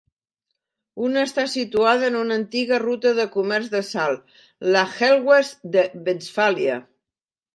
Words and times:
Unna 1.07 1.25
està 1.27 1.43
situada 1.55 2.07
en 2.11 2.17
una 2.21 2.37
antiga 2.41 2.79
ruta 2.85 3.11
de 3.21 3.27
comerç 3.37 3.69
de 3.75 3.81
sal, 3.91 4.17
la 4.77 4.83
Hellweg 4.95 5.53
de 5.77 5.85
Westfàlia. 6.09 6.83